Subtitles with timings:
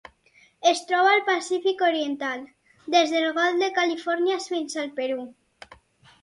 [0.69, 2.41] Es troba al Pacífic oriental:
[2.95, 5.21] des del Golf de Califòrnia fins al Perú.